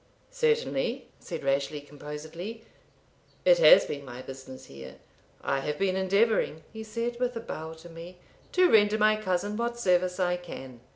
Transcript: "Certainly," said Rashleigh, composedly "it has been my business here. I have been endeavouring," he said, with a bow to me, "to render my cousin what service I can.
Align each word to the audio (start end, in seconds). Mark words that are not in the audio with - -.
"Certainly," 0.31 1.09
said 1.19 1.43
Rashleigh, 1.43 1.81
composedly 1.85 2.63
"it 3.45 3.59
has 3.59 3.85
been 3.85 4.03
my 4.03 4.23
business 4.23 4.65
here. 4.65 4.95
I 5.43 5.59
have 5.59 5.77
been 5.77 5.95
endeavouring," 5.95 6.63
he 6.73 6.81
said, 6.83 7.19
with 7.19 7.35
a 7.35 7.39
bow 7.39 7.73
to 7.75 7.87
me, 7.87 8.17
"to 8.53 8.67
render 8.67 8.97
my 8.97 9.15
cousin 9.15 9.55
what 9.57 9.77
service 9.79 10.19
I 10.19 10.37
can. 10.37 10.79